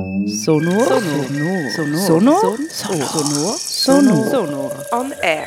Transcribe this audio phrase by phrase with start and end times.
[0.00, 0.86] Sonor.
[0.86, 1.70] Sonor.
[1.70, 2.56] Sonor.
[2.70, 3.56] Sonor.
[3.58, 4.28] Sonor.
[4.30, 4.86] Sonor.
[4.92, 5.46] On air.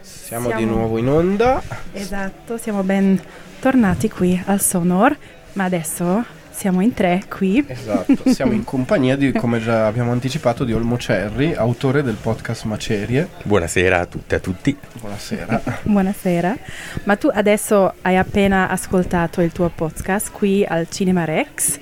[0.00, 1.62] Siamo, Siamo di nuovo in onda.
[1.92, 3.20] Esatto, siamo ben
[3.60, 5.14] tornati qui al Sonor,
[5.52, 7.62] ma adesso siamo in tre qui.
[7.66, 12.64] Esatto, siamo in compagnia di, come già abbiamo anticipato, di Olmo Cerri, autore del podcast
[12.64, 13.28] Macerie.
[13.42, 14.74] Buonasera a tutte e a tutti.
[14.98, 15.62] Buonasera.
[15.84, 16.56] Buonasera.
[17.02, 21.78] Ma tu adesso hai appena ascoltato il tuo podcast qui al Cinema Rex.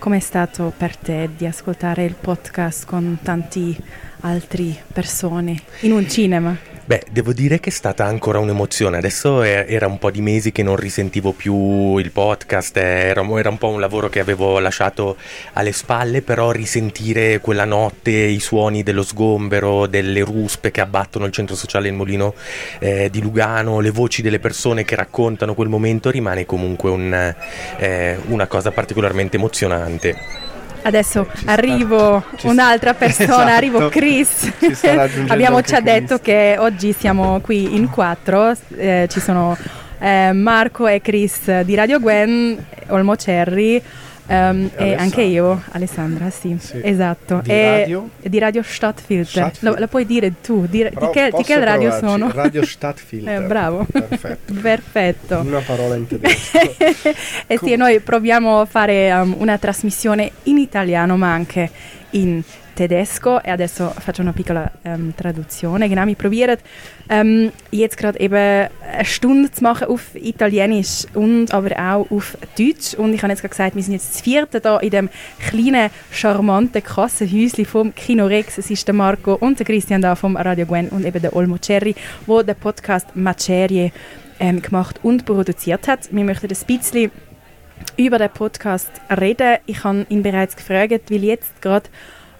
[0.00, 3.76] Com'è stato per te di ascoltare il podcast con tanti
[4.20, 6.56] altre persone in un cinema?
[6.90, 8.96] Beh, devo dire che è stata ancora un'emozione.
[8.96, 13.58] Adesso era un po' di mesi che non risentivo più il podcast, era, era, un
[13.58, 15.16] po' un lavoro che avevo lasciato
[15.52, 21.32] alle spalle, però risentire quella notte i suoni dello sgombero, delle ruspe che abbattono il
[21.32, 22.34] centro sociale Il Molino
[22.80, 27.34] eh, di Lugano, le voci delle persone che raccontano quel momento rimane comunque un,
[27.78, 30.49] eh, una cosa particolarmente emozionante.
[30.82, 33.50] Adesso ci arrivo sta, un'altra persona, esatto.
[33.50, 34.50] arrivo Chris.
[35.28, 39.56] Abbiamo già detto che oggi siamo qui in quattro, eh, ci sono
[39.98, 43.82] eh, Marco e Chris di Radio Gwen, Olmo Cerri.
[44.30, 46.80] Um, e anche io, Alessandra, sì, sì.
[46.84, 47.40] esatto.
[47.42, 48.08] Di radio?
[48.16, 49.50] Di Radio Stadtfilter.
[49.58, 52.30] Lo, lo, puoi dire tu, di, di, che, di che radio sono?
[52.32, 53.42] Radio Stadtfilter.
[53.42, 53.84] eh, bravo.
[53.90, 54.54] Perfetto.
[54.62, 55.40] Perfetto.
[55.40, 56.58] Una parola in tedesco.
[57.48, 61.68] e sì, noi proviamo a fare um, una trasmissione in italiano, ma anche
[62.10, 62.40] in
[62.80, 65.86] tedesco e adesso faccio una piccola ähm, Traduzione.
[65.86, 66.56] Genau, wir probieren
[67.10, 72.94] ähm, jetzt gerade eben eine Stunde zu machen auf Italienisch und aber auch auf Deutsch.
[72.94, 75.08] Und ich habe jetzt gerade gesagt, wir sind jetzt das vierte da in dem
[75.46, 78.56] kleinen, charmanten Kassenhäuschen vom Kino Rex.
[78.56, 81.58] Es ist der Marco und der Christian da vom Radio Gwen und eben der Olmo
[81.58, 83.92] Cherry, wo der Podcast Macerie
[84.38, 86.08] ähm, gemacht und produziert hat.
[86.10, 87.10] Wir möchten ein bisschen
[87.98, 89.58] über den Podcast reden.
[89.66, 91.90] Ich habe ihn bereits gefragt, weil jetzt gerade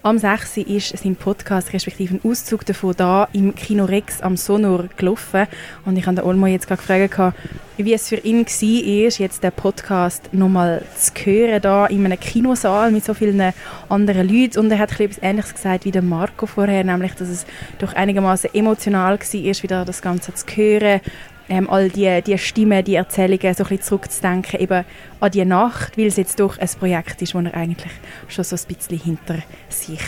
[0.03, 0.57] am 6.
[0.57, 5.45] ist sein Podcast, respektive ein Auszug davon, da im Kino Rex am Sonor gelaufen.
[5.85, 7.37] Und ich habe den Olmo jetzt gerade gefragt,
[7.77, 12.91] wie es für ihn war, jetzt den Podcast nochmal zu hören, da in einem Kinosaal
[12.91, 13.53] mit so vielen
[13.89, 14.59] anderen Leuten.
[14.59, 17.45] Und er hat etwas Ähnliches gesagt wie der Marco vorher, nämlich, dass es
[17.77, 21.01] doch einigermaßen emotional war, wieder das Ganze zu hören,
[21.51, 24.85] ähm, all die, die Stimmen, die Erzählungen so ein bisschen zurückzudenken eben
[25.19, 27.91] an die Nacht, weil es jetzt doch ein Projekt ist, das er eigentlich
[28.29, 29.99] schon so ein bisschen hinter sich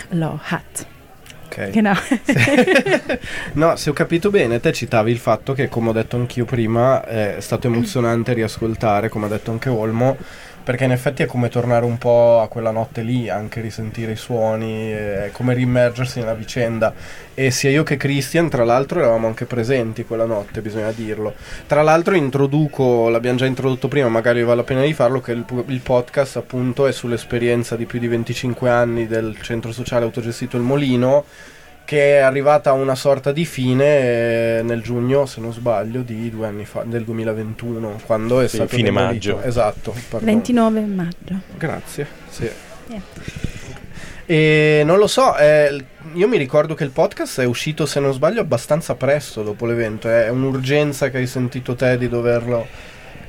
[0.50, 0.88] hat.
[1.48, 1.72] Ok.
[1.72, 1.94] Genau.
[3.54, 7.06] no, se ho capito bene, te citavi il fatto che, come ho detto anch'io prima,
[7.06, 10.18] è stato emozionante riascoltare, come ha detto anche Olmo,
[10.64, 14.16] perché in effetti è come tornare un po' a quella notte lì, anche risentire i
[14.16, 16.94] suoni, è come rimergersi nella vicenda.
[17.34, 21.34] E sia io che Christian, tra l'altro, eravamo anche presenti quella notte, bisogna dirlo.
[21.68, 25.46] Tra l'altro introduco, l'abbiamo già introdotto prima, magari vale la pena di farlo, che il,
[25.68, 30.64] il podcast appunto è sull'esperienza di più di 25 anni del centro sociale autogestito Il
[30.64, 31.26] Molino
[31.86, 36.30] che è arrivata a una sorta di fine eh, nel giugno, se non sbaglio, di
[36.30, 39.42] due anni fa, del 2021, quando è sì, stato fine maggio.
[39.42, 39.94] Esatto.
[40.10, 40.30] Pardon.
[40.30, 41.40] 29 maggio.
[41.58, 42.08] Grazie.
[42.30, 42.50] Sì.
[42.88, 43.02] Yeah.
[44.26, 45.84] E non lo so, eh,
[46.14, 50.10] io mi ricordo che il podcast è uscito, se non sbaglio, abbastanza presto dopo l'evento.
[50.10, 52.66] È un'urgenza che hai sentito te di doverlo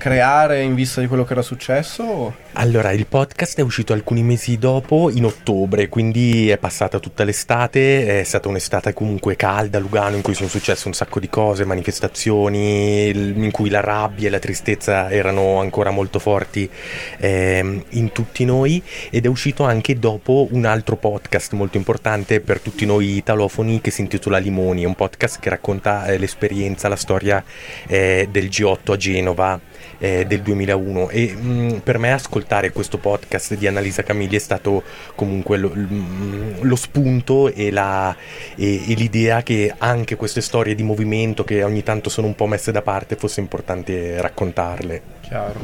[0.05, 2.35] creare in vista di quello che era successo?
[2.53, 8.21] Allora, il podcast è uscito alcuni mesi dopo, in ottobre, quindi è passata tutta l'estate,
[8.21, 11.65] è stata un'estate comunque calda a Lugano in cui sono successe un sacco di cose,
[11.65, 16.69] manifestazioni, in cui la rabbia e la tristezza erano ancora molto forti
[17.17, 22.61] eh, in tutti noi ed è uscito anche dopo un altro podcast molto importante per
[22.61, 26.97] tutti noi italofoni che si intitola Limoni, è un podcast che racconta eh, l'esperienza, la
[26.97, 27.43] storia
[27.87, 29.61] eh, del G8 a Genova
[30.05, 34.39] eh, del 2001 e mh, mm, per me ascoltare questo podcast di Annalisa Camilli è
[34.39, 34.83] stato
[35.15, 38.15] comunque lo, mm, lo spunto e, la,
[38.55, 42.47] e, e, l'idea che anche queste storie di movimento che ogni tanto sono un po'
[42.47, 45.03] messe da parte fosse importante raccontarle.
[45.27, 45.61] Chiaro.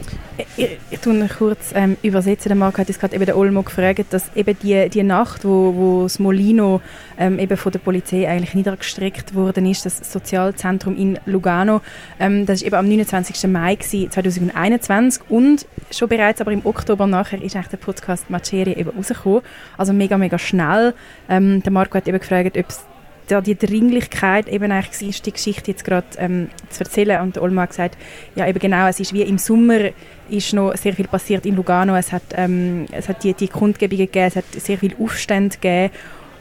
[0.57, 2.49] Ich, ich tue kurz ähm, übersetzen.
[2.49, 5.75] Der Marc hat jetzt gerade eben der Olmo gefragt, dass eben die, die Nacht, wo,
[5.75, 6.81] wo das Molino
[7.19, 11.81] ähm, eben von der Polizei eigentlich niedergestreckt worden ist, das Sozialzentrum in Lugano,
[12.19, 13.51] ähm, das ist eben am 29.
[13.51, 18.75] Mai gewesen, 2021 und schon bereits aber im Oktober nachher ist eigentlich der Podcast Macerie
[18.75, 19.43] eben rausgekommen,
[19.77, 20.95] also mega, mega schnell.
[21.29, 22.85] Ähm, der Marco hat eben gefragt, ob es
[23.31, 27.21] da die Dringlichkeit eben eigentlich war, die Geschichte jetzt gerade ähm, zu erzählen.
[27.23, 27.97] Und Olma hat gesagt,
[28.35, 29.91] ja eben genau, es ist wie im Sommer
[30.29, 31.97] ist noch sehr viel passiert in Lugano.
[31.97, 35.93] Es hat, ähm, es hat die, die Kundgebungen gegeben, es hat sehr viel Aufstände gegeben.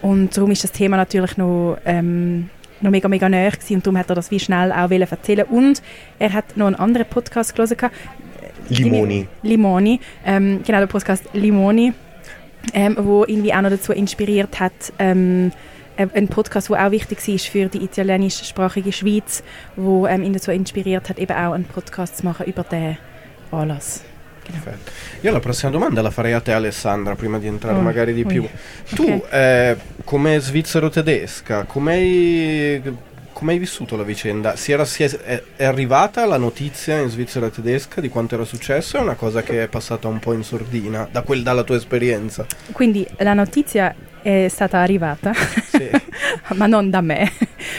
[0.01, 2.50] Und darum ist das Thema natürlich noch, ähm,
[2.81, 3.75] noch mega, mega nahe gewesen.
[3.75, 5.81] Und darum hat er das wie schnell auch erzählen Und
[6.18, 7.77] er hat noch einen anderen Podcast gelesen
[8.69, 9.27] Limoni.
[9.41, 11.94] Limoni, ähm, genau, der Podcast Limoni,
[12.74, 15.51] ähm, wo irgendwie auch noch dazu inspiriert hat, ähm,
[16.00, 19.44] ein Podcast, der auch wichtig ist für die italienischsprachige Schweiz,
[19.75, 22.98] wo ähm, ihn dazu inspiriert hat, eben auch einen Podcast zu machen über den
[23.51, 24.04] Anlass.
[24.50, 24.92] Perfetto.
[25.22, 28.25] Io la prossima domanda la farei a te Alessandra, prima di entrare oh, magari di
[28.25, 28.48] più.
[28.96, 29.22] Tu, okay.
[29.30, 32.81] eh, come svizzero-tedesca, come hai,
[33.39, 34.57] come hai vissuto la vicenda?
[34.57, 38.97] Si era, si è, è, arrivata la notizia in Svizzera tedesca di quanto era successo?
[38.97, 42.45] È una cosa che è passata un po' in sordina da quel, dalla tua esperienza?
[42.74, 45.89] Quindi la notizia è stata arrivata, sì.
[46.56, 47.31] ma non da me.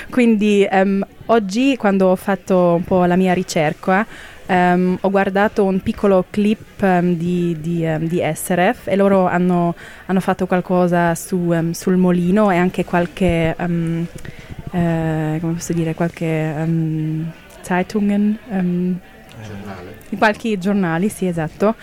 [0.09, 4.07] Quindi um, oggi, quando ho fatto un po' la mia ricerca,
[4.47, 9.75] um, ho guardato un piccolo clip um, di, di, di, SRF e loro hanno,
[10.07, 13.55] hanno fatto qualcosa su, sul molino e anche qualche,
[14.73, 16.55] uh, come posso dire, qualche
[17.63, 19.95] Zeitungen, Giornale.
[20.19, 21.75] qualche giornali, sì esatto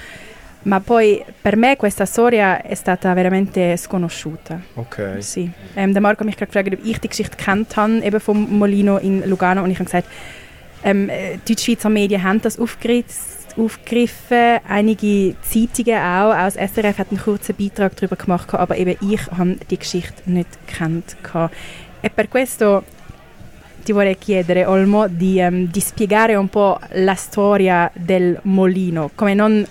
[0.68, 4.60] ma poi per me questa storia è stata veramente sconosciuta.
[4.76, 5.16] Ok.
[5.20, 5.50] Sì.
[5.76, 8.98] Ähm, der Marco hat mich gefragt, ob ich die Geschichte kennt habe, eben vom Molino
[8.98, 10.10] in Lugano und ich habe gesagt,
[10.84, 17.12] ähm, äh, die Schweizer Medien haben das aufgegriffen, einige Zeitungen auch, auch das SRF hat
[17.12, 21.16] einen kurzen Beitrag darüber gemacht, aber eben ich habe die Geschichte nicht kennt.
[22.00, 22.84] E per questo
[23.84, 29.34] ti vorrei chiedere, Olmo, di, um, di spiegare un po' la storia del Molino, come
[29.34, 29.66] non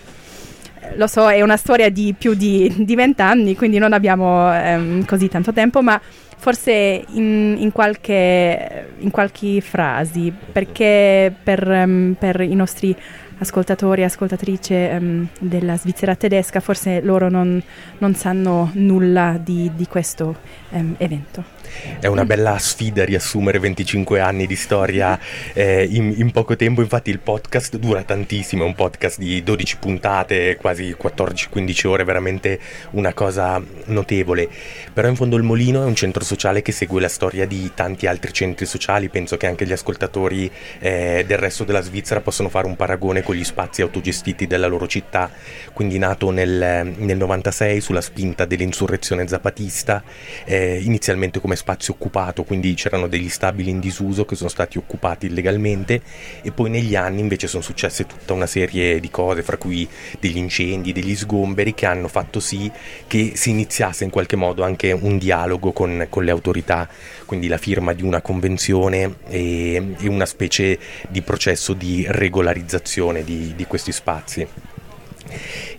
[0.95, 5.53] lo so, è una storia di più di vent'anni, quindi non abbiamo ehm, così tanto
[5.53, 6.01] tempo, ma
[6.39, 12.95] forse in, in, qualche, in qualche frase, perché per, um, per, i nostri
[13.39, 17.63] ascoltatori e ascoltatrici um, della Svizzera tedesca forse loro non,
[17.99, 20.37] non sanno nulla di, di questo
[20.71, 21.56] um, evento.
[22.01, 25.19] È una bella sfida riassumere 25 anni di storia
[25.53, 29.77] eh, in, in, poco tempo, infatti il podcast dura tantissimo, è un podcast di 12
[29.79, 32.59] puntate, quasi 14-15 ore, veramente
[32.93, 34.49] una cosa notevole.
[34.93, 38.07] Però in fondo il Molino è un centro sociale che segue la storia di tanti
[38.07, 42.67] altri centri sociali, penso che anche gli ascoltatori eh, del resto della Svizzera possono fare
[42.67, 45.31] un paragone con gli spazi autogestiti della loro città,
[45.73, 50.03] quindi nato nel, nel 96 sulla spinta dell'insurrezione zapatista,
[50.45, 55.27] eh, inizialmente come spazio occupato, quindi c'erano degli stabili in disuso che sono stati occupati
[55.27, 56.01] illegalmente
[56.43, 59.89] e poi negli anni invece sono successe tutta una serie di cose, fra cui
[60.21, 62.71] degli incendi, degli sgomberi che hanno fatto sì
[63.07, 66.89] che si iniziasse in qualche modo anche un dialogo con, con le autorità,
[67.25, 73.55] quindi la firma di una convenzione e, e una specie di processo di regolarizzazione di,
[73.57, 74.47] di questi spazi.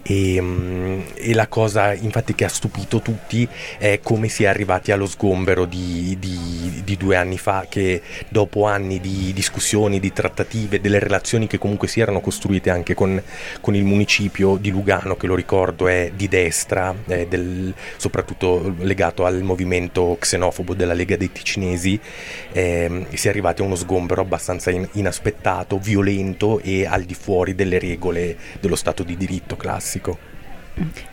[0.09, 3.45] E, mm, e, la cosa infatti che ha stupito tutti
[3.77, 8.65] è come si è arrivati allo sgombero di, di, di, due anni fa che dopo
[8.65, 13.21] anni di discussioni, di trattative, delle relazioni che comunque si erano costruite anche con,
[13.59, 19.25] con il municipio di Lugano che lo ricordo è di destra, è del, soprattutto legato
[19.25, 21.99] al movimento xenofobo della Lega dei Ticinesi,
[22.53, 27.55] eh, si è arrivati a uno sgombero abbastanza in, inaspettato, violento e al di fuori
[27.55, 29.95] delle regole dello Stato di diritto classico.
[29.97, 30.17] Mexiko.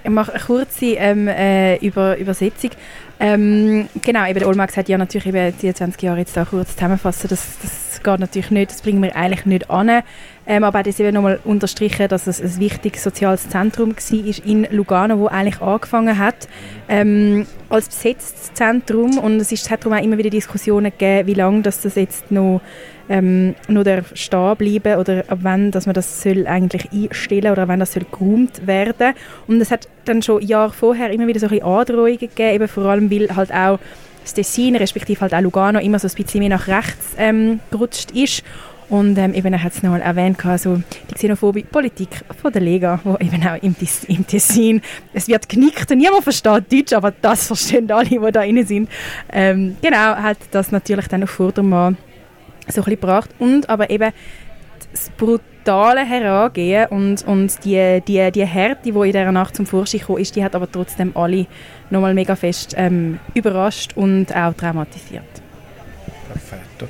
[0.03, 2.71] Ich mache eine kurze ähm, äh, Über Übersetzung.
[3.19, 6.75] Ähm, genau, eben der Olma gesagt, ja natürlich eben die 20 Jahre jetzt da kurz
[6.75, 10.03] zusammenfassen, das, das geht natürlich nicht, das bringen wir eigentlich nicht an.
[10.47, 15.19] Ähm, aber das eben nochmal unterstrichen, dass es ein wichtiges soziales Zentrum war in Lugano,
[15.19, 16.49] wo eigentlich angefangen hat
[16.89, 21.35] ähm, als besetztes Zentrum und es ist, hat darum auch immer wieder Diskussionen gegeben, wie
[21.35, 22.61] lange das, das jetzt noch
[23.09, 23.85] ähm, nur
[24.15, 28.05] stehen bleiben oder ab wann dass man das soll eigentlich einstellen oder wann das soll
[28.11, 29.15] geräumt werden
[29.47, 32.85] und es hat dann schon Jahre vorher immer wieder so ein Androhungen gegeben, eben vor
[32.85, 33.79] allem weil halt auch
[34.23, 38.11] das Tessin, respektive halt auch Lugano immer so ein bisschen mehr nach rechts ähm, gerutscht
[38.13, 38.43] ist
[38.89, 40.81] und ähm, eben, hat es nochmal erwähnt, also
[41.11, 42.09] die xenophobe Politik
[42.41, 43.75] von der Lega, wo eben auch im,
[44.09, 44.83] im Tessin,
[45.13, 48.89] es wird genickt und niemand versteht Deutsch, aber das verstehen alle, die da drin sind.
[49.33, 51.97] Ähm, genau, hat das natürlich dann auf Vordermann
[52.69, 53.31] so ein gebracht.
[53.39, 54.13] Und aber eben
[54.93, 60.01] das brutale Herangehen und, und die, die, die Härte, die in dieser Nacht zum Vorschein
[60.01, 61.47] kam, ist, die hat aber trotzdem alle
[61.91, 65.25] nochmal mega fest ähm, überrascht und auch traumatisiert.
[66.29, 66.89] Perfetto.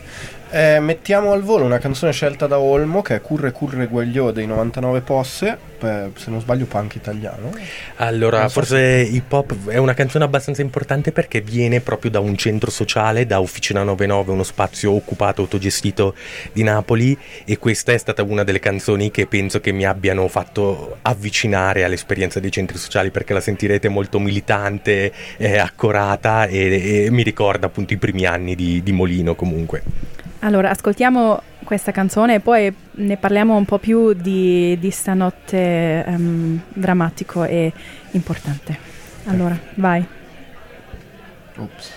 [0.55, 4.47] Eh, mettiamo al volo una canzone scelta da Olmo che è Curre Curre Guagliò dei
[4.47, 7.51] 99 Posse, se non sbaglio punk italiano.
[7.97, 9.11] Allora, so forse se...
[9.11, 13.41] hip hop è una canzone abbastanza importante perché viene proprio da un centro sociale, da
[13.41, 16.15] Officina 99, uno spazio occupato, autogestito
[16.53, 20.99] di Napoli e questa è stata una delle canzoni che penso che mi abbiano fatto
[21.03, 27.25] avvicinare all'esperienza dei centri sociali perché la sentirete molto militante, eh, accorata e, e, mi
[27.25, 30.14] ricorda appunto i primi anni di, di Molino comunque.
[30.45, 36.61] Allora, ascoltiamo questa canzone e poi ne parliamo un po' più di, di stanotte um,
[36.69, 37.73] drammatico e
[38.11, 38.77] importante.
[39.25, 40.07] Allora, vai.
[41.57, 41.93] Ops.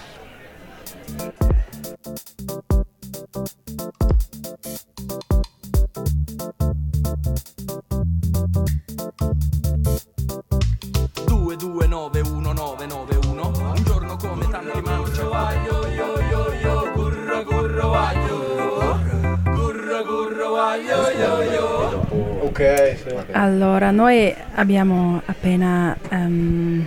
[23.32, 26.86] Allora, noi abbiamo appena um,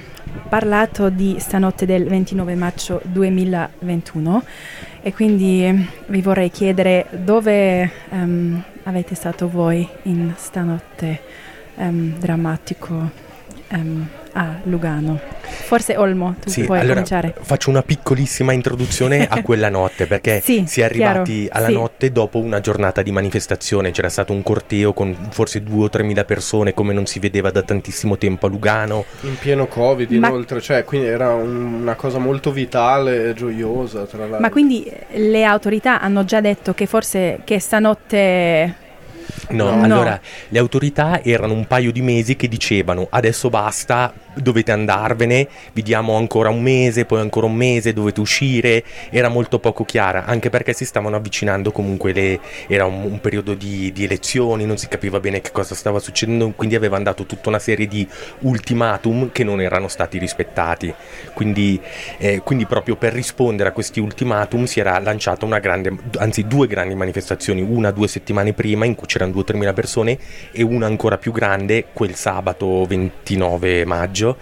[0.48, 4.44] parlato di stanotte del 29 maggio 2021
[5.00, 11.20] e quindi vi vorrei chiedere dove um, avete stato voi in stanotte
[11.76, 13.10] um, drammatico
[13.70, 15.39] um, a Lugano.
[15.50, 17.34] Forse Olmo, tu sì, puoi allora, cominciare.
[17.40, 21.72] Faccio una piccolissima introduzione a quella notte perché sì, si è arrivati chiaro, alla sì.
[21.74, 26.02] notte dopo una giornata di manifestazione, c'era stato un corteo con forse due o tre
[26.02, 29.04] mila persone come non si vedeva da tantissimo tempo a Lugano.
[29.22, 34.04] In pieno Covid Ma- inoltre, cioè quindi era un- una cosa molto vitale e gioiosa
[34.04, 34.40] tra l'altro.
[34.40, 38.88] Ma quindi le autorità hanno già detto che forse che stanotte
[39.50, 39.82] No, No.
[39.82, 45.82] allora le autorità erano un paio di mesi che dicevano adesso basta, dovete andarvene, vi
[45.82, 50.50] diamo ancora un mese, poi ancora un mese, dovete uscire, era molto poco chiara, anche
[50.50, 54.88] perché si stavano avvicinando comunque, le, era un, un periodo di, di elezioni, non si
[54.88, 58.06] capiva bene che cosa stava succedendo, quindi avevano dato tutta una serie di
[58.40, 60.92] ultimatum che non erano stati rispettati.
[61.34, 61.80] Quindi,
[62.18, 66.66] eh, quindi proprio per rispondere a questi ultimatum si era lanciata una grande, anzi due
[66.66, 70.16] grandi manifestazioni, una due settimane prima in cui c'erano 2-3 mila persone
[70.52, 74.36] e una ancora più grande quel sabato 29 maggio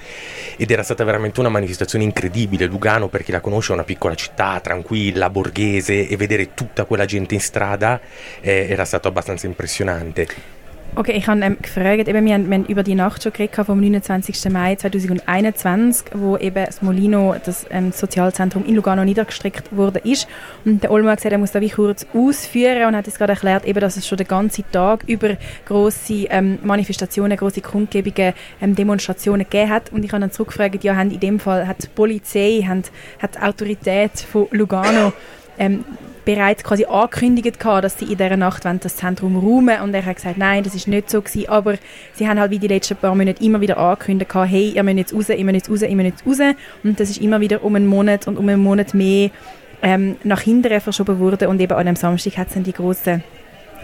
[0.59, 2.67] ed era stata veramente una manifestazione incredibile.
[2.67, 7.07] Lugano, per chi la conosce, è una piccola città tranquilla, borghese e vedere tutta quella
[7.07, 7.99] gente in strada
[8.41, 10.58] eh, era stato abbastanza impressionante.
[10.97, 13.54] Okay, ich habe ähm, gefragt, eben, wir, haben, wir haben über die Nacht schon geredet
[13.64, 14.50] vom 29.
[14.50, 20.26] Mai 2021, wo eben das Molino, das ähm, Sozialzentrum in Lugano niedergestreckt wurde ist.
[20.64, 23.35] Und der Olmo hat gesagt, er muss da wie kurz ausführen und hat uns gerade
[23.35, 28.75] erklärt, eben, dass es schon den ganzen Tag über große ähm, Manifestationen, große Kundgebungen, ähm,
[28.75, 29.92] Demonstrationen gegeben hat.
[29.92, 32.83] Und ich habe dann zurückgefragt, ja, haben in dem Fall hat die Polizei, haben,
[33.21, 35.12] hat die Autorität von Lugano
[35.59, 35.85] ähm,
[36.28, 40.16] bereits quasi angekündigt gehabt, dass sie in dieser Nacht das Zentrum räumen und er hat
[40.16, 41.76] gesagt, nein, das ist nicht so gewesen, aber
[42.12, 44.99] sie haben halt wie die letzten paar Monate immer wieder angekündigt gehabt, hey, ihr müsst
[44.99, 46.54] jetzt raus, ihr müsst jetzt raus, ihr müsst jetzt raus.
[46.85, 49.30] Und das ist immer wieder um einen Monat und um einen Monat mehr
[49.80, 51.49] ähm, nach hinten verschoben worden.
[51.49, 53.23] Und eben an dem Samstag hat es dann die große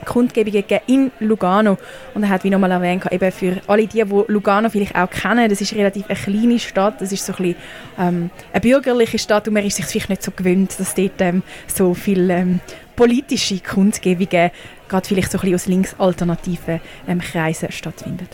[0.05, 1.79] Kundgebungen in Lugano
[2.15, 5.49] und er hat wie nochmal erwähnt, eben für alle die, die Lugano vielleicht auch kennen,
[5.49, 7.57] das ist relativ eine kleine Stadt, das ist so ein bisschen
[7.99, 11.43] ähm, eine bürgerliche Stadt und man ist sich vielleicht nicht so gewöhnt, dass dort ähm,
[11.67, 12.61] so viele ähm,
[12.97, 14.51] politische Kundgebungen
[14.89, 18.29] gerade vielleicht so ein bisschen aus linksalternativen ähm, Kreisen stattfinden.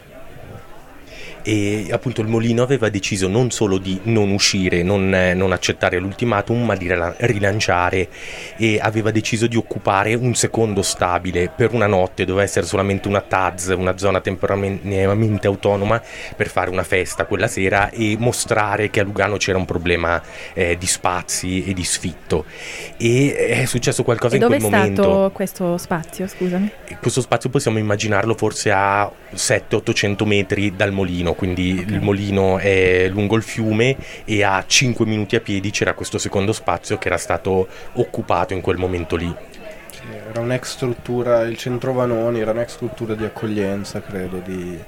[1.42, 5.98] E appunto il Molino aveva deciso non solo di non uscire, non, eh, non accettare
[5.98, 8.08] l'ultimatum, ma di rilanciare
[8.56, 13.20] e aveva deciso di occupare un secondo stabile per una notte, doveva essere solamente una
[13.20, 16.00] TAZ, una zona temporaneamente autonoma
[16.36, 20.20] per fare una festa quella sera e mostrare che a Lugano c'era un problema
[20.52, 22.44] eh, di spazi e di sfitto.
[22.96, 25.30] E è successo qualcosa E in dove è quel stato momento.
[25.32, 26.70] questo spazio, scusami?
[27.00, 33.36] Questo spazio possiamo immaginarlo forse a 700-800 metri dal molino, quindi il molino è lungo
[33.36, 37.68] il fiume e a 5 minuti a piedi c'era questo secondo spazio che era stato
[37.94, 39.34] occupato in quel momento lì.
[40.30, 44.78] Era un'ex struttura, il centro Vanoni era un'ex struttura di accoglienza, credo, di,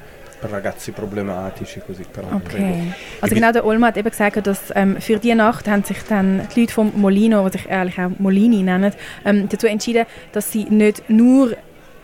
[0.42, 2.28] per ragazzi problematici, così però.
[2.32, 2.92] Okay.
[3.20, 6.48] Also genau, der Olma hat eben gesagt, dass ähm, für die Nacht haben sich dann
[6.54, 8.92] die Leute vom Molino, die sich eigentlich auch Molini nennen,
[9.24, 11.56] ähm, dazu entschieden, dass sie nicht nur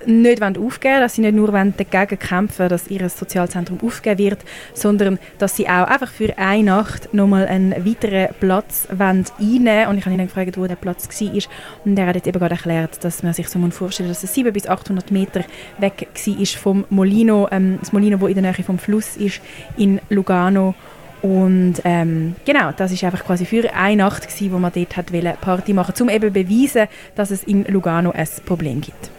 [0.06, 4.44] nicht wollen aufgeben dass sie nicht nur wollen dagegen kämpfen dass ihr Sozialzentrum aufgeben wird,
[4.74, 9.98] sondern dass sie auch einfach für eine Nacht nochmal einen weiteren Platz wollen einnehmen Und
[9.98, 11.42] ich habe ihn dann gefragt, wo der Platz war.
[11.84, 14.54] Und er hat jetzt eben gerade erklärt, dass man sich so vorstellen dass es 700
[14.54, 15.44] bis 800 Meter
[15.78, 19.40] weg war vom Molino, ähm, das Molino, wo in der Nähe vom Fluss ist,
[19.76, 20.74] in Lugano.
[21.20, 25.12] Und ähm, genau, das ist einfach quasi für eine Nacht gewesen, wo man dort hat
[25.12, 26.86] wollen Party machen, um eben beweisen,
[27.16, 29.10] dass es in Lugano ein Problem gibt.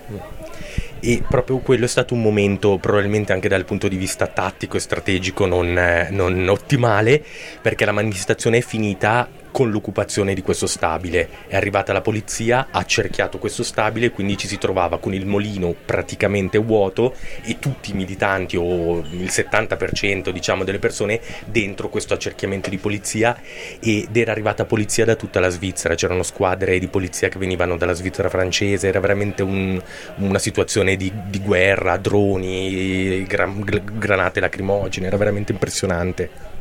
[1.02, 4.80] E proprio quello è stato un momento, probabilmente anche dal punto di vista tattico e
[4.80, 7.24] strategico, non, eh, non ottimale,
[7.62, 11.30] perché la manifestazione è finita con l'occupazione di questo stabile.
[11.48, 15.76] È arrivata la polizia, ha cerchiato questo stabile, quindi ci si trovava con il molino
[15.86, 22.70] praticamente vuoto e tutti i militanti o il 70% diciamo delle persone dentro questo accerchiamento
[22.70, 23.40] di polizia
[23.80, 27.94] ed era arrivata polizia da tutta la Svizzera, c'erano squadre di polizia che venivano dalla
[27.94, 29.82] Svizzera francese, era veramente un,
[30.18, 33.64] una situazione di, di, guerra, droni, gran,
[33.98, 36.58] granate lacrimogene, era veramente impressionante.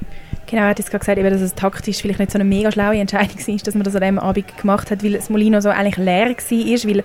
[0.49, 2.97] Genau, hat jetzt gerade gesagt, eben, dass es taktisch vielleicht nicht so eine mega schlaue
[2.97, 5.99] Entscheidung war, dass man das an diesem Abend gemacht hat, weil das Molino so eigentlich
[5.99, 7.05] leer war, weil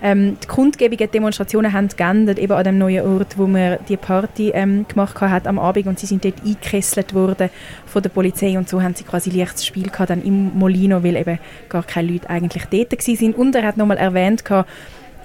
[0.00, 3.96] ähm, die Kundgebungen, die Demonstrationen haben geändert, eben an dem neuen Ort, wo man die
[3.96, 7.50] Party ähm, gemacht hat am Abend und sie sind dort eingekesselt worden
[7.86, 11.16] von der Polizei und so haben sie quasi leichtes Spiel gehabt dann im Molino, weil
[11.16, 13.34] eben gar keine Leute eigentlich dort waren.
[13.34, 14.70] Und er hat nochmal erwähnt gehabt,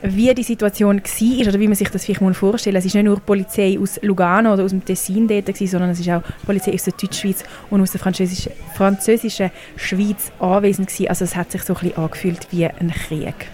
[0.01, 3.15] wie die Situation war oder wie man sich das vielleicht vorstellen Es ist nicht nur
[3.15, 6.46] die Polizei aus Lugano oder aus dem Tessin dort, gewesen, sondern es ist auch die
[6.46, 11.10] Polizei aus der Deutschschweiz und aus der französischen, französischen Schweiz anwesend gewesen.
[11.10, 13.48] Also es hat sich so ein bisschen angefühlt wie ein Krieg.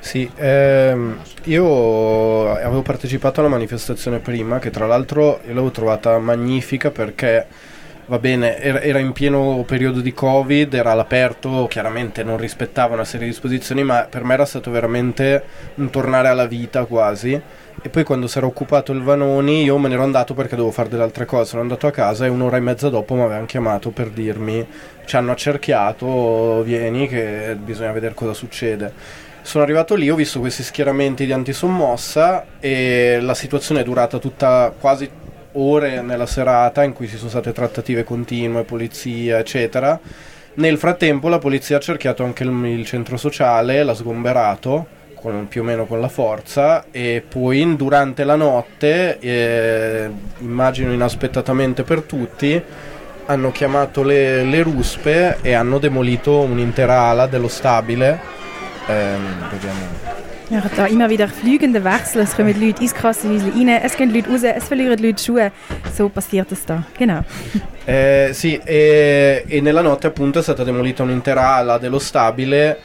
[0.00, 7.46] Sì, ehm, io avevo partecipato alla manifestazione prima, che tra l'altro l'avevo trovata magnifica perché
[8.06, 13.26] va bene, era, in pieno periodo di Covid, era all'aperto, chiaramente non rispettava una serie
[13.26, 15.42] di disposizioni, ma per me era stato veramente
[15.76, 17.40] un tornare alla vita quasi.
[17.82, 20.72] E poi quando si era occupato il Vanoni io me ne ero andato perché dovevo
[20.72, 23.46] fare delle altre cose, sono andato a casa e un'ora e mezza dopo mi avevano
[23.46, 24.66] chiamato per dirmi
[25.04, 28.92] ci hanno accerchiato, vieni che bisogna vedere cosa succede.
[29.42, 34.72] Sono arrivato lì, ho visto questi schieramenti di antisommossa e la situazione è durata tutta
[34.78, 35.10] quasi
[35.54, 39.98] ore nella serata in cui ci sono state trattative continue, polizia, eccetera.
[40.54, 45.62] Nel frattempo la polizia ha cerchiato anche il, il centro sociale, l'ha sgomberato con, più
[45.62, 52.62] o meno con la forza e poi durante la notte, eh, immagino inaspettatamente per tutti,
[53.26, 58.20] hanno chiamato le, le ruspe e hanno demolito un'intera ala dello stabile.
[58.86, 59.16] Eh,
[59.50, 60.13] vediamo.
[60.50, 64.28] Ja, da immer wieder fliegende Wechsel, es kommen Leute ins Kassenhäuschen rein, es gehen Leute
[64.28, 65.52] raus, es verlieren Leute Schuhe,
[65.96, 67.20] so passiert es da, genau.
[67.86, 72.78] Eh, sì, e, e nella notte appunto è stata demolita un'intera ala dello stabile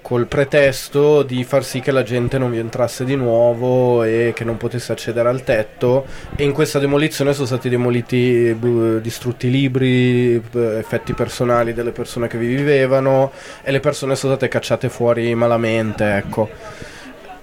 [0.00, 4.44] col pretesto di far sì che la gente non vi entrasse di nuovo e che
[4.44, 6.06] non potesse accedere al tetto.
[6.36, 8.56] E in questa demolizione sono stati demoliti
[9.02, 13.32] distrutti libri effetti personali delle persone che vi vivevano
[13.62, 16.48] e le persone sono state cacciate fuori malamente ecco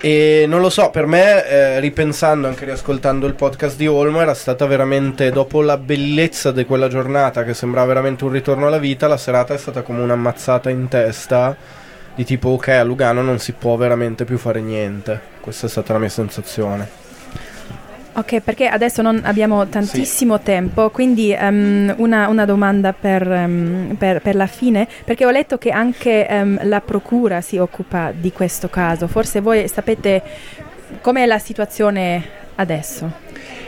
[0.05, 4.33] e non lo so, per me, eh, ripensando, anche riascoltando il podcast di Olmo, era
[4.33, 9.07] stata veramente, dopo la bellezza di quella giornata, che sembrava veramente un ritorno alla vita,
[9.07, 11.55] la serata è stata come un'ammazzata in testa,
[12.15, 15.21] di tipo, ok, a Lugano non si può veramente più fare niente.
[15.39, 17.02] Questa è stata la mia sensazione.
[18.15, 20.43] Ok, perché adesso non abbiamo tantissimo sì.
[20.43, 25.57] tempo, quindi um, una, una, domanda per, um, per, per, la fine, perché ho letto
[25.57, 29.07] che anche um, la Procura si occupa di questo caso.
[29.07, 30.21] Forse voi sapete
[31.01, 32.23] com'è la situazione
[32.55, 33.11] adesso?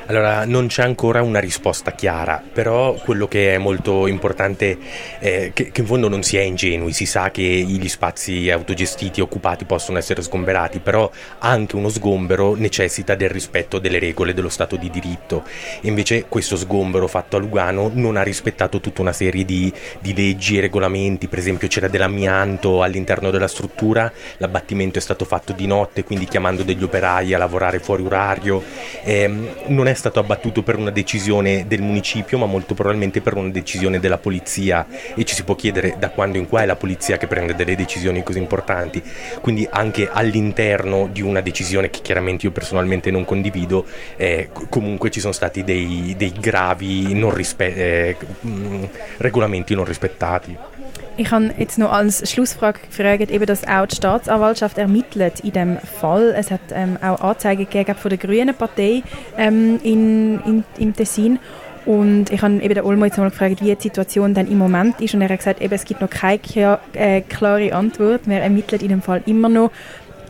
[0.08, 4.78] Allora, non c'è ancora una risposta chiara, però quello che è molto importante
[5.18, 9.20] è che, che in fondo non si è ingenui, si sa che gli spazi autogestiti
[9.20, 14.76] occupati possono essere sgomberati, però anche uno sgombero necessita del rispetto delle regole dello Stato
[14.76, 15.44] di diritto.
[15.82, 20.60] Invece questo sgombero fatto a Lugano non ha rispettato tutta una serie di, di leggi
[20.60, 26.04] e regolamenti, per esempio c'era dell'amianto all'interno della struttura, l'abbattimento è stato fatto di notte,
[26.04, 28.62] quindi chiamando degli operai a lavorare fuori orario.
[29.04, 29.28] Eh,
[29.66, 34.00] non è stato abbattuto per una decisione del municipio, ma molto probabilmente per una decisione
[34.00, 37.28] della polizia e ci si può chiedere da quando in qua è la polizia che
[37.28, 39.02] prende delle decisioni così importanti.
[39.42, 45.20] Quindi anche all'interno di una decisione che chiaramente io personalmente non condivido, eh, comunque ci
[45.20, 48.18] sono stati dei, dei gravi non rispe- eh,
[49.18, 50.58] regolamenti non rispettati.
[51.18, 55.78] Ich habe jetzt noch als Schlussfrage gefragt, eben, dass auch die Staatsanwaltschaft ermittelt in dem
[55.78, 56.34] Fall.
[56.38, 59.02] Es hat ähm, auch Anzeigen gegeben von der Grünen Partei
[59.38, 61.40] ähm, in, in, im Tessin.
[61.86, 65.00] Und ich habe eben den Olmo jetzt mal gefragt, wie die Situation dann im Moment
[65.00, 65.14] ist.
[65.14, 68.28] Und er hat gesagt, eben, es gibt noch keine äh, klare Antwort.
[68.28, 69.72] Wir ermitteln in dem Fall immer noch.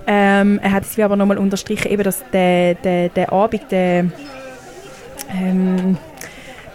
[0.06, 4.06] Ähm, er hat es aber nochmal unterstrichen, eben, dass der, der, der Abend, der,
[5.34, 5.98] ähm,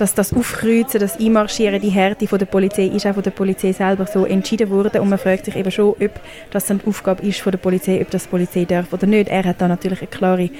[0.01, 3.73] dass das Aufkreuzen, das Einmarschieren, die Härte von der Polizei ist auch von der Polizei
[3.73, 7.41] selber so entschieden worden und man fragt sich eben schon, ob das die Aufgabe ist
[7.41, 9.29] von der Polizei, ob das die Polizei darf oder nicht.
[9.29, 10.51] Er hat da natürlich eine klare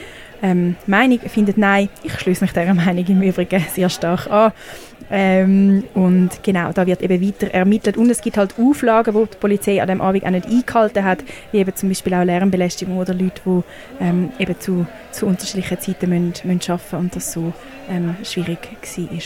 [0.43, 1.89] ähm, Meinung, findet nein.
[2.03, 4.53] Ich schließe mich dieser Meinung im Übrigen sehr stark an.
[5.13, 7.97] Ähm, und genau, da wird eben weiter ermittelt.
[7.97, 11.19] Und es gibt halt Auflagen, die die Polizei an dem Abend auch nicht eingehalten hat,
[11.51, 16.11] wie eben zum Beispiel auch Lärmbelästigung oder Leute, die ähm, eben zu, zu unterschiedlichen Zeiten
[16.11, 17.53] müssen, müssen arbeiten und das so
[17.89, 18.59] ähm, schwierig
[18.97, 19.19] war.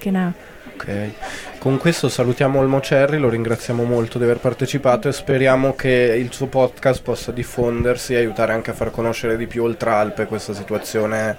[0.00, 0.32] Genau.
[0.80, 1.58] Ok.
[1.58, 6.32] Con questo salutiamo Olmo Cerri, lo ringraziamo molto di aver partecipato e speriamo che il
[6.32, 10.54] suo podcast possa diffondersi e aiutare anche a far conoscere di più oltre Alpe questa
[10.54, 11.36] situazione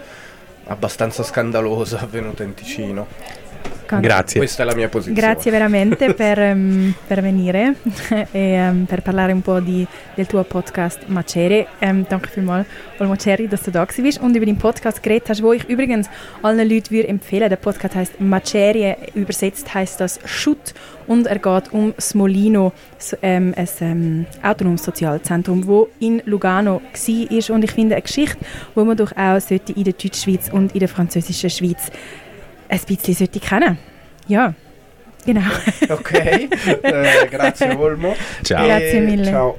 [0.66, 3.08] abbastanza scandalosa avvenuta in Ticino.
[4.00, 4.40] Grazie.
[4.40, 5.20] Questa è la mia posizione.
[5.20, 7.76] Grazie veramente per, um, per venire
[8.32, 11.68] e um, per parlare un po' di, del tuo Podcast Macere.
[11.80, 12.68] Um, danke vielmals,
[13.00, 16.10] Olmo Cherry, dass du da bist und über den Podcast geredet hast, wo ich übrigens
[16.42, 17.50] allen Leuten würde empfehlen.
[17.50, 20.74] Der Podcast heißt Macerie, übersetzt heißt das Schutt
[21.08, 22.72] und er geht um Smolino,
[23.22, 28.38] ähm, ein ähm, autonomes Sozialzentrum, wo in Lugano war und ich finde eine Geschichte,
[28.76, 31.92] wo man durchaus sollte in der Deutschschweiz und in der französischen Schweiz
[32.72, 33.78] ein bisschen sollte kennen.
[34.28, 34.54] Ja,
[35.26, 35.42] genau.
[35.90, 36.48] Ok, eh,
[37.32, 38.16] grazie Olmo.
[38.44, 38.66] Ciao.
[38.66, 39.26] Grazie mille.
[39.30, 39.50] Ciao.